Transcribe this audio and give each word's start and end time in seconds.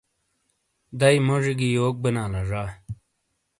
دَئیی 0.99 1.19
موجی 1.27 1.53
گی 1.59 1.67
یوک 1.77 1.95
بینا 2.03 2.23
لا 2.31 2.41
زا۔ 2.49 2.63